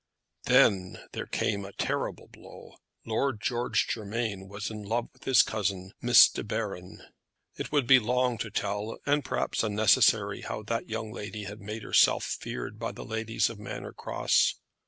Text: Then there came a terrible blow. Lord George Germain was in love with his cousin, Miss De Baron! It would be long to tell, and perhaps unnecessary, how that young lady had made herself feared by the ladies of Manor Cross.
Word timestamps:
Then 0.45 0.97
there 1.11 1.27
came 1.27 1.63
a 1.63 1.73
terrible 1.73 2.27
blow. 2.27 2.77
Lord 3.05 3.39
George 3.39 3.87
Germain 3.87 4.47
was 4.47 4.71
in 4.71 4.81
love 4.81 5.09
with 5.13 5.25
his 5.25 5.43
cousin, 5.43 5.91
Miss 6.01 6.27
De 6.27 6.43
Baron! 6.43 7.03
It 7.55 7.71
would 7.71 7.85
be 7.85 7.99
long 7.99 8.39
to 8.39 8.49
tell, 8.49 8.97
and 9.05 9.23
perhaps 9.23 9.61
unnecessary, 9.61 10.41
how 10.41 10.63
that 10.63 10.89
young 10.89 11.11
lady 11.13 11.43
had 11.43 11.61
made 11.61 11.83
herself 11.83 12.23
feared 12.23 12.79
by 12.79 12.93
the 12.93 13.05
ladies 13.05 13.47
of 13.47 13.59
Manor 13.59 13.93
Cross. 13.93 14.55